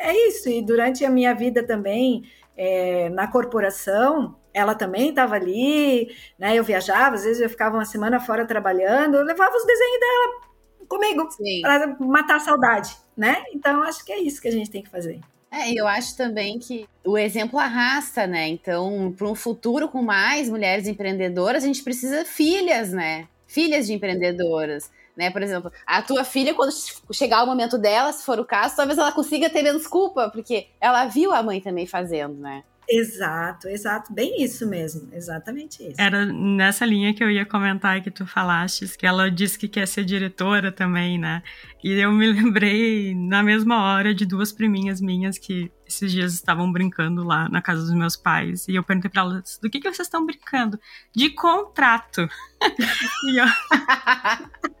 [0.00, 0.48] é isso.
[0.48, 2.24] E durante a minha vida também,
[2.56, 6.56] é, na corporação, ela também estava ali, né?
[6.56, 10.52] Eu viajava, às vezes eu ficava uma semana fora trabalhando, eu levava os desenhos dela
[10.88, 11.26] comigo
[11.62, 13.42] para matar a saudade, né?
[13.52, 15.20] Então acho que é isso que a gente tem que fazer.
[15.52, 18.48] É, eu acho também que o exemplo arrasta, né?
[18.48, 23.28] Então, para um futuro com mais mulheres empreendedoras, a gente precisa filhas, né?
[23.46, 25.30] Filhas de empreendedoras né?
[25.30, 26.72] Por exemplo, a tua filha, quando
[27.12, 30.68] chegar o momento dela, se for o caso, talvez ela consiga ter menos culpa, porque
[30.80, 32.64] ela viu a mãe também fazendo, né?
[32.88, 35.94] Exato, exato, bem isso mesmo, exatamente isso.
[35.98, 39.86] Era nessa linha que eu ia comentar que tu falaste, que ela disse que quer
[39.86, 41.42] ser diretora também, né?
[41.82, 46.70] E eu me lembrei na mesma hora de duas priminhas minhas que esses dias estavam
[46.70, 48.66] brincando lá na casa dos meus pais.
[48.68, 50.78] E eu perguntei pra elas: do que, que vocês estão brincando?
[51.14, 52.28] De contrato.
[53.36, 53.46] eu...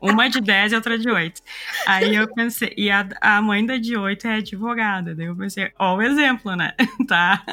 [0.02, 1.40] Uma de 10 e outra de 8.
[1.86, 5.14] Aí eu pensei, e a, a mãe da de 8 é advogada.
[5.14, 6.74] Daí eu pensei, ó, o exemplo, né?
[7.06, 7.44] tá.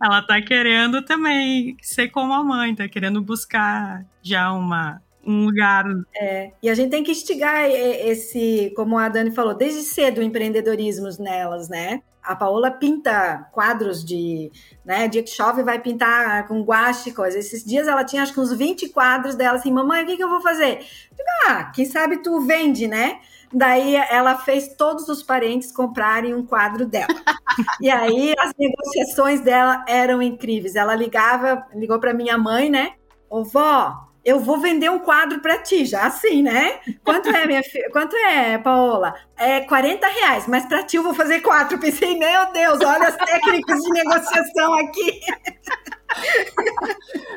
[0.00, 5.84] Ela tá querendo também ser como a mãe, tá querendo buscar já uma um lugar.
[6.16, 10.22] É, e a gente tem que instigar esse, como a Dani falou, desde cedo o
[10.22, 12.02] empreendedorismo nelas, né?
[12.22, 14.50] A Paola pinta quadros de,
[14.84, 17.38] né, dia que chove vai pintar com guache, coisa.
[17.38, 20.24] Esses dias ela tinha acho que uns 20 quadros dela assim, mamãe, o que, que
[20.24, 20.78] eu vou fazer?
[21.10, 23.20] Digo, ah, quem sabe tu vende, né?
[23.52, 27.08] Daí ela fez todos os parentes comprarem um quadro dela.
[27.80, 30.76] e aí as negociações dela eram incríveis.
[30.76, 32.92] Ela ligava, ligou para minha mãe, né?
[33.28, 36.80] Ô vó, eu vou vender um quadro para ti, já assim, né?
[37.04, 37.88] Quanto é, minha filha?
[37.90, 39.14] Quanto é, Paola?
[39.36, 41.78] É 40 reais, mas para ti eu vou fazer quatro.
[41.78, 45.20] Pensei, meu Deus, olha as técnicas de negociação aqui.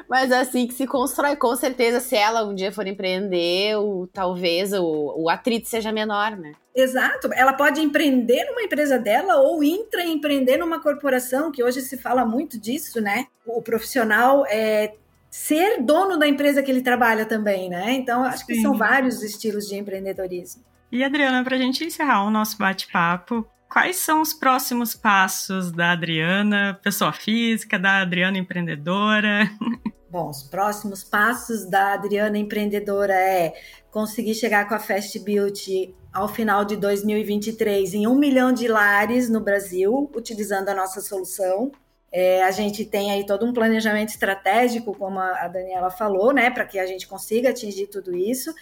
[0.10, 4.74] Mas assim que se constrói, com certeza, se ela um dia for empreender, o, talvez
[4.74, 6.54] o, o atrito seja menor, né?
[6.76, 7.30] Exato.
[7.34, 12.60] Ela pode empreender numa empresa dela ou intraempreender numa corporação, que hoje se fala muito
[12.60, 13.28] disso, né?
[13.46, 14.94] O profissional é,
[15.34, 17.92] ser dono da empresa que ele trabalha também, né?
[17.94, 20.64] Então, acho que são vários estilos de empreendedorismo.
[20.92, 25.94] E Adriana, para a gente encerrar o nosso bate-papo, quais são os próximos passos da
[25.94, 29.50] Adriana, pessoa física, da Adriana empreendedora?
[30.08, 33.56] Bom, os próximos passos da Adriana empreendedora é
[33.90, 39.32] conseguir chegar com a Fast Beauty ao final de 2023 em um milhão de lares
[39.32, 41.72] no Brasil, utilizando a nossa solução.
[42.16, 46.64] É, a gente tem aí todo um planejamento estratégico, como a Daniela falou, né, para
[46.64, 48.54] que a gente consiga atingir tudo isso.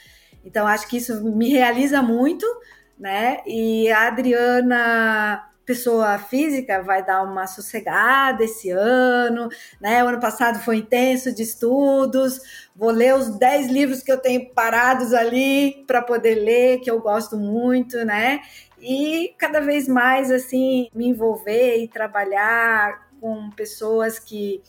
[0.46, 2.46] Então, acho que isso me realiza muito,
[2.98, 3.42] né?
[3.46, 9.50] E a Adriana, pessoa física, vai dar uma sossegada esse ano,
[9.80, 10.04] né?
[10.04, 12.40] O ano passado foi intenso de estudos.
[12.76, 17.00] Vou ler os 10 livros que eu tenho parados ali para poder ler, que eu
[17.02, 18.42] gosto muito, né?
[18.80, 24.62] E cada vez mais, assim, me envolver e trabalhar com pessoas que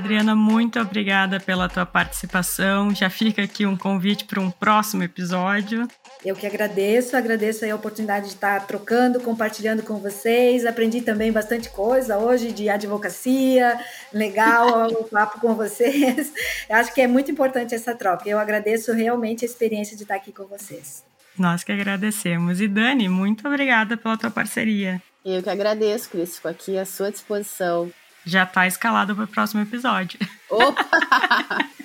[0.00, 2.94] Adriana, muito obrigada pela tua participação.
[2.94, 5.86] Já fica aqui um convite para um próximo episódio.
[6.24, 10.64] Eu que agradeço, agradeço a oportunidade de estar trocando, compartilhando com vocês.
[10.64, 13.78] Aprendi também bastante coisa hoje de advocacia,
[14.10, 16.32] legal o papo com vocês.
[16.66, 18.26] Eu acho que é muito importante essa troca.
[18.26, 21.04] Eu agradeço realmente a experiência de estar aqui com vocês.
[21.38, 22.58] Nós que agradecemos.
[22.58, 25.00] E Dani, muito obrigada pela tua parceria.
[25.22, 26.36] Eu que agradeço, Cris.
[26.36, 27.92] Fico aqui à sua disposição
[28.24, 30.18] já tá escalado para o próximo episódio.
[30.48, 30.84] Opa!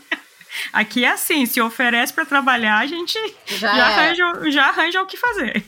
[0.71, 5.05] Aqui é assim, se oferece para trabalhar, a gente já, já, arranja, já arranja o
[5.05, 5.65] que fazer.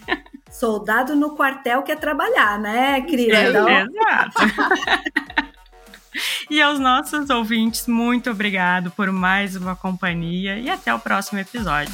[0.49, 3.29] Soldado no quartel quer trabalhar, né, Cris?
[3.29, 3.67] É, então...
[3.69, 4.37] Exato.
[6.49, 11.93] e aos nossos ouvintes, muito obrigado por mais uma companhia e até o próximo episódio.